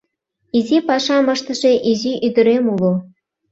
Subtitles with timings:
[0.57, 2.93] Изи пашам ыштыше изи ӱдырем уло